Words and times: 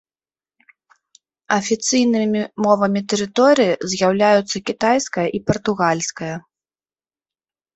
Афіцыйнымі 1.57 2.41
мовамі 2.65 3.01
тэрыторыі 3.13 3.79
з'яўляюцца 3.93 4.57
кітайская 4.71 5.27
і 5.41 5.43
партугальская. 5.51 6.35